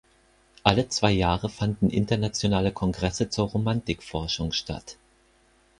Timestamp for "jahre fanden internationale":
1.11-2.71